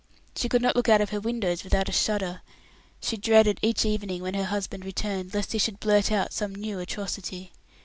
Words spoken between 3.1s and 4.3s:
dreaded each evening